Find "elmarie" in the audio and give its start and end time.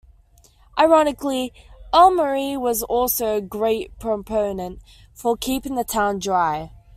1.93-2.59